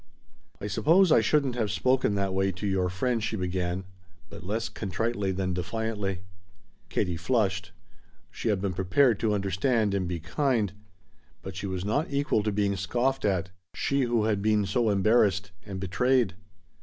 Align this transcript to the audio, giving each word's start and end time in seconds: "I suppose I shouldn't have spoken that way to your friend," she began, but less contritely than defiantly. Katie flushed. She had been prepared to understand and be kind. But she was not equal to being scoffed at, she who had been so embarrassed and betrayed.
"I 0.59 0.65
suppose 0.65 1.11
I 1.11 1.21
shouldn't 1.21 1.53
have 1.53 1.69
spoken 1.69 2.15
that 2.15 2.33
way 2.33 2.51
to 2.53 2.65
your 2.65 2.89
friend," 2.89 3.23
she 3.23 3.35
began, 3.35 3.83
but 4.31 4.43
less 4.43 4.67
contritely 4.67 5.31
than 5.31 5.53
defiantly. 5.53 6.21
Katie 6.89 7.17
flushed. 7.17 7.71
She 8.31 8.49
had 8.49 8.59
been 8.61 8.73
prepared 8.73 9.19
to 9.19 9.35
understand 9.35 9.93
and 9.93 10.07
be 10.07 10.19
kind. 10.19 10.73
But 11.43 11.55
she 11.55 11.67
was 11.67 11.85
not 11.85 12.11
equal 12.11 12.41
to 12.41 12.51
being 12.51 12.75
scoffed 12.77 13.25
at, 13.25 13.51
she 13.75 14.01
who 14.05 14.23
had 14.23 14.41
been 14.41 14.65
so 14.65 14.89
embarrassed 14.89 15.51
and 15.67 15.79
betrayed. 15.79 16.33